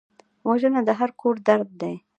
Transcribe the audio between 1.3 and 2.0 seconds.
درد دی